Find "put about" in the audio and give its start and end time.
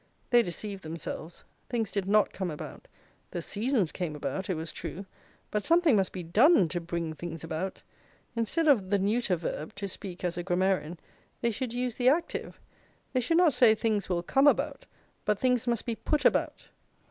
15.93-16.69